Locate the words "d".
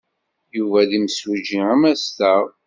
0.89-0.91